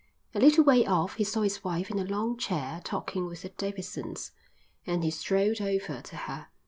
[0.33, 3.49] A little way off he saw his wife in a long chair talking with the
[3.49, 4.31] Davidsons,
[4.87, 6.47] and he strolled over to her.